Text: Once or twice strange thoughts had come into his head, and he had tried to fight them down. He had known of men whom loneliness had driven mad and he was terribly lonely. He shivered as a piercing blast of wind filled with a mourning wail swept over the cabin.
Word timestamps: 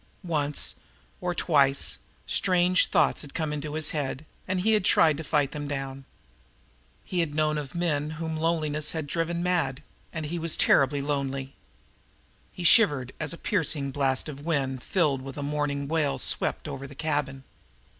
Once 0.23 0.77
or 1.21 1.35
twice 1.35 1.99
strange 2.25 2.87
thoughts 2.87 3.21
had 3.21 3.35
come 3.35 3.53
into 3.53 3.75
his 3.75 3.91
head, 3.91 4.25
and 4.47 4.61
he 4.61 4.71
had 4.73 4.83
tried 4.83 5.15
to 5.15 5.23
fight 5.23 5.51
them 5.51 5.67
down. 5.67 6.05
He 7.03 7.19
had 7.19 7.35
known 7.35 7.55
of 7.59 7.75
men 7.75 8.09
whom 8.17 8.35
loneliness 8.35 8.93
had 8.93 9.05
driven 9.05 9.43
mad 9.43 9.83
and 10.11 10.25
he 10.25 10.39
was 10.39 10.57
terribly 10.57 11.03
lonely. 11.03 11.53
He 12.51 12.63
shivered 12.63 13.11
as 13.19 13.31
a 13.31 13.37
piercing 13.37 13.91
blast 13.91 14.27
of 14.27 14.43
wind 14.43 14.81
filled 14.81 15.21
with 15.21 15.37
a 15.37 15.43
mourning 15.43 15.87
wail 15.87 16.17
swept 16.17 16.67
over 16.67 16.87
the 16.87 16.95
cabin. 16.95 17.43